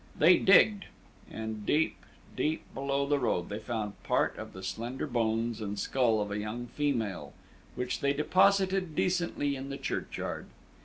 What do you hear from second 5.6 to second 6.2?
and skull